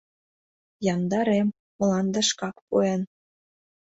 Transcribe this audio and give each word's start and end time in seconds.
Яндар 0.93 1.27
эм, 1.39 1.47
мланде 1.79 2.21
шкак 2.29 2.57
пуэн. 2.67 3.01